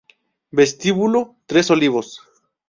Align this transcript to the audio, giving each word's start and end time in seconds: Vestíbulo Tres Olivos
Vestíbulo 0.49 1.35
Tres 1.45 1.69
Olivos 1.69 2.07